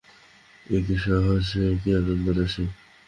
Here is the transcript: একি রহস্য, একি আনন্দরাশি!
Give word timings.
একি 0.65 0.95
রহস্য, 1.05 1.51
একি 1.71 1.89
আনন্দরাশি! 1.99 2.63